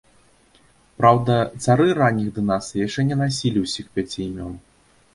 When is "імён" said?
4.29-4.61